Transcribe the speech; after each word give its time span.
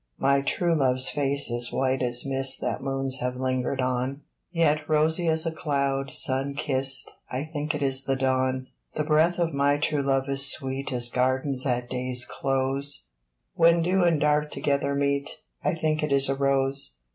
My 0.17 0.41
true 0.41 0.75
love's 0.75 1.09
face 1.09 1.51
is 1.51 1.71
white 1.71 2.01
as 2.01 2.25
mist 2.25 2.59
That 2.59 2.81
moons 2.81 3.17
have 3.19 3.35
lingered 3.35 3.79
on, 3.81 4.21
Yet 4.51 4.89
rosy 4.89 5.27
as 5.27 5.45
a 5.45 5.51
cloud, 5.51 6.11
sun 6.11 6.55
kissed 6.55 7.11
I 7.31 7.43
think 7.43 7.75
it 7.75 7.83
is 7.83 8.05
the 8.05 8.15
Dawn. 8.15 8.65
The 8.95 9.03
breath 9.03 9.37
of 9.37 9.53
my 9.53 9.77
true 9.77 10.01
love 10.01 10.27
is 10.27 10.51
sweet 10.51 10.91
As 10.91 11.11
gardens 11.11 11.67
at 11.67 11.87
day's 11.87 12.25
close 12.25 13.05
When 13.53 13.83
dew 13.83 14.03
and 14.03 14.19
dark 14.19 14.49
together 14.49 14.95
meet 14.95 15.43
I 15.63 15.75
think 15.75 16.01
it 16.01 16.11
is 16.11 16.29
a 16.29 16.35
Rose. 16.35 16.97